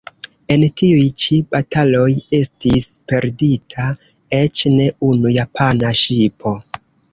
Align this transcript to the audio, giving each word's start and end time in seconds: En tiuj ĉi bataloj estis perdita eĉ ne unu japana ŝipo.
En 0.53 0.61
tiuj 0.81 1.03
ĉi 1.23 1.35
bataloj 1.55 2.07
estis 2.37 2.89
perdita 3.13 3.87
eĉ 4.41 4.67
ne 4.81 4.91
unu 5.11 5.37
japana 5.37 5.95
ŝipo. 6.05 6.59